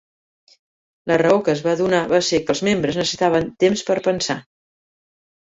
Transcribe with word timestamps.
La 1.11 1.17
raó 1.21 1.37
que 1.47 1.53
es 1.53 1.61
va 1.67 1.75
donar 1.81 1.99
va 2.13 2.21
ser 2.29 2.39
que 2.47 2.51
els 2.55 2.63
membres 2.69 2.99
necessitaven 3.01 3.53
temps 3.67 3.87
per 3.93 3.99
pensar. 4.11 4.41